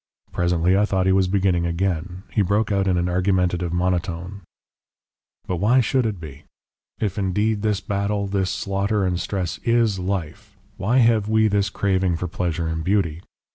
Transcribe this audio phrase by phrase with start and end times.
[0.31, 2.23] Presently I thought he was beginning again.
[2.31, 4.41] He broke out in an argumentative monotone:
[5.45, 6.45] "But why should it be?
[6.99, 12.15] If, indeed, this battle, this slaughter and stress IS life, why have we this craving
[12.15, 13.21] for pleasure and beauty?